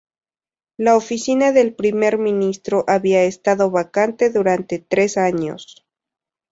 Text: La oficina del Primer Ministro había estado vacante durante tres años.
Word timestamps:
La 0.77 0.95
oficina 0.95 1.51
del 1.51 1.75
Primer 1.75 2.17
Ministro 2.17 2.83
había 2.87 3.21
estado 3.25 3.69
vacante 3.69 4.31
durante 4.31 4.79
tres 4.79 5.15
años. 5.15 5.85